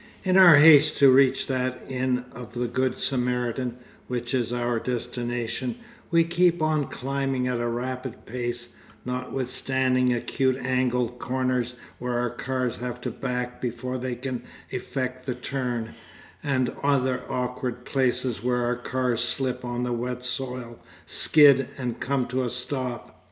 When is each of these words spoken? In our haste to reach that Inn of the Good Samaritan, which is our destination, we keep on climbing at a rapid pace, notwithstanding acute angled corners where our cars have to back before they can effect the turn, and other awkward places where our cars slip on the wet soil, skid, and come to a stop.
In 0.23 0.35
our 0.35 0.55
haste 0.55 0.97
to 0.97 1.11
reach 1.11 1.45
that 1.45 1.83
Inn 1.87 2.25
of 2.31 2.55
the 2.55 2.65
Good 2.67 2.97
Samaritan, 2.97 3.77
which 4.07 4.33
is 4.33 4.51
our 4.51 4.79
destination, 4.79 5.75
we 6.09 6.23
keep 6.23 6.59
on 6.59 6.87
climbing 6.87 7.47
at 7.47 7.59
a 7.59 7.67
rapid 7.67 8.25
pace, 8.25 8.69
notwithstanding 9.05 10.11
acute 10.11 10.57
angled 10.57 11.19
corners 11.19 11.75
where 11.99 12.17
our 12.17 12.31
cars 12.31 12.77
have 12.77 12.99
to 13.01 13.11
back 13.11 13.61
before 13.61 13.99
they 13.99 14.15
can 14.15 14.41
effect 14.71 15.27
the 15.27 15.35
turn, 15.35 15.93
and 16.41 16.69
other 16.81 17.21
awkward 17.29 17.85
places 17.85 18.43
where 18.43 18.63
our 18.65 18.77
cars 18.77 19.21
slip 19.21 19.63
on 19.63 19.83
the 19.83 19.93
wet 19.93 20.23
soil, 20.23 20.79
skid, 21.05 21.67
and 21.77 21.99
come 21.99 22.25
to 22.29 22.43
a 22.43 22.49
stop. 22.49 23.19